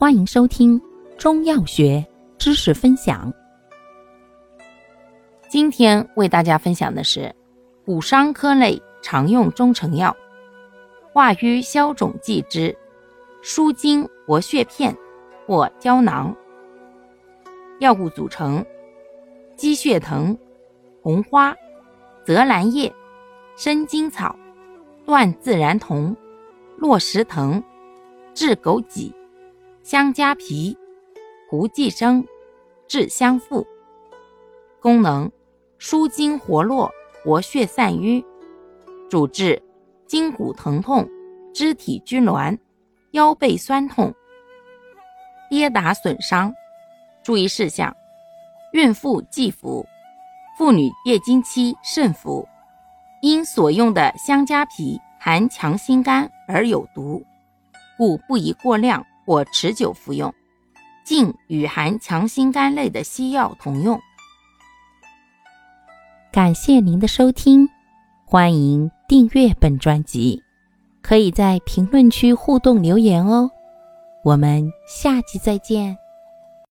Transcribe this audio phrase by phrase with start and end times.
[0.00, 0.80] 欢迎收听
[1.18, 2.06] 中药学
[2.38, 3.32] 知识分享。
[5.48, 7.34] 今天为大家分享的是
[7.84, 10.16] 骨伤科类常用中成药——
[11.12, 12.72] 化瘀消肿剂之
[13.42, 14.96] 舒筋活血片
[15.48, 16.32] 或胶囊。
[17.80, 18.64] 药物组成：
[19.56, 20.38] 鸡血藤、
[21.02, 21.52] 红花、
[22.24, 22.94] 泽兰叶、
[23.56, 24.38] 生筋草、
[25.04, 26.16] 断自然酮、
[26.76, 27.60] 落石藤、
[28.32, 29.17] 炙枸杞。
[29.90, 30.76] 香加皮、
[31.48, 32.22] 胡寄生、
[32.86, 33.66] 制香附。
[34.82, 35.32] 功能：
[35.78, 36.92] 舒筋活络、
[37.24, 38.22] 活血散瘀。
[39.08, 39.62] 主治：
[40.06, 41.08] 筋骨疼痛、
[41.54, 42.58] 肢体拘挛、
[43.12, 44.14] 腰背酸痛、
[45.48, 46.52] 跌打损伤。
[47.22, 47.96] 注意事项：
[48.74, 49.86] 孕妇忌服，
[50.58, 52.46] 妇女月经期慎服。
[53.22, 57.24] 因所用的香加皮含强心苷而有毒，
[57.96, 59.02] 故不宜过量。
[59.28, 60.34] 或持久服用，
[61.04, 64.00] 禁与含强心苷类的西药同用。
[66.32, 67.68] 感谢您的收听，
[68.24, 70.42] 欢迎订阅本专辑，
[71.02, 73.50] 可以在评论区互动留言哦。
[74.24, 75.94] 我们下期再见。